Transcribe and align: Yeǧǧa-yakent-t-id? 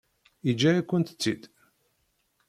Yeǧǧa-yakent-t-id? 0.45 1.41